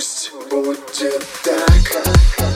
ghost, 0.00 0.30
born 0.48 0.76
to 0.94 1.10
die. 1.44 2.49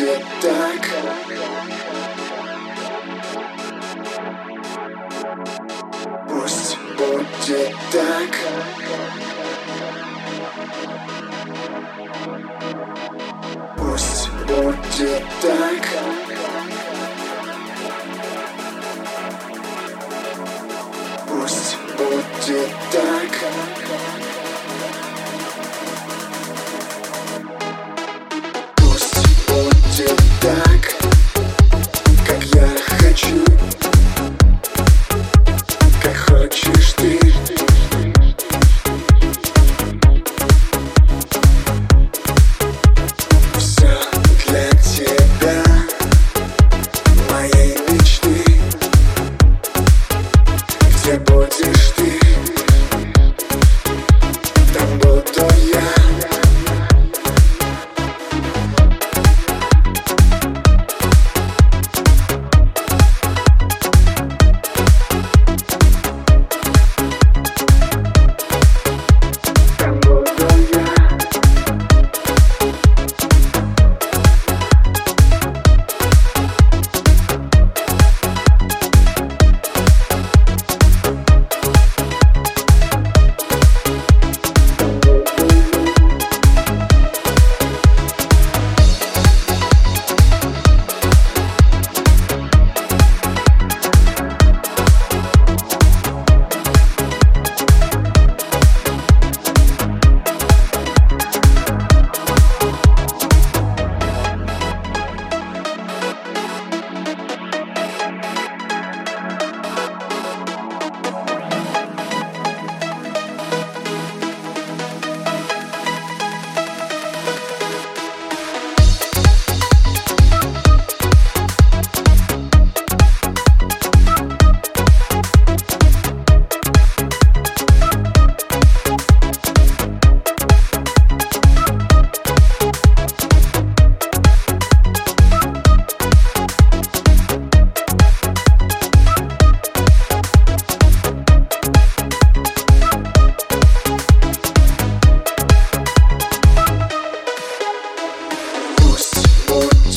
Будет 0.00 0.22
так. 0.40 0.82
Пусть 6.28 6.78
будет 6.96 7.74
так. 7.92 8.30
Пусть 13.76 14.30
будет 14.46 15.24
так. 15.42 15.84
Пусть 21.28 21.76
будет 21.96 22.70
так 22.92 22.99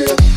Пусть 0.00 0.14
будет 0.16 0.29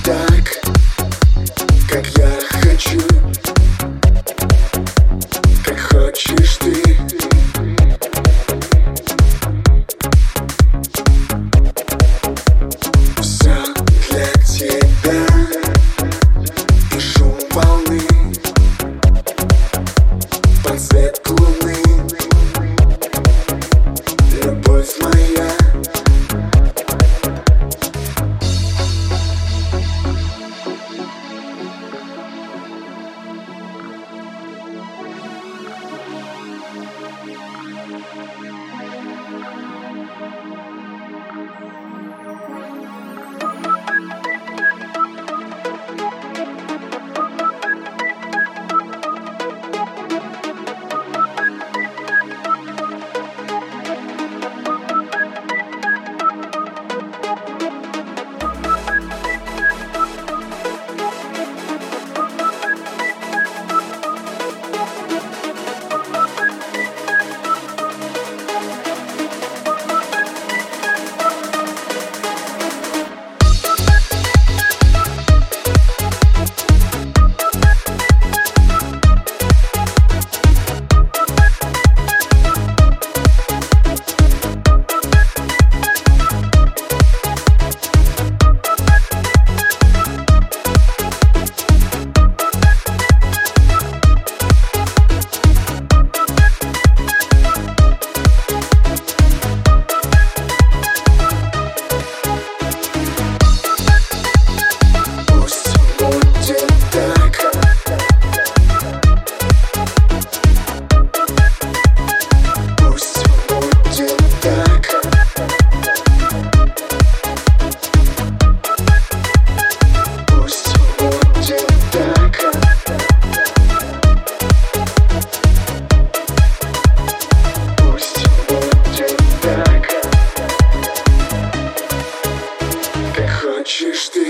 слышишь? 133.84 134.23